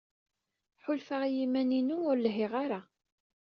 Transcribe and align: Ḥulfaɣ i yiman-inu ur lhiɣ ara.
Ḥulfaɣ 0.83 1.21
i 1.29 1.31
yiman-inu 1.35 1.97
ur 2.09 2.15
lhiɣ 2.19 2.51
ara. 2.63 2.81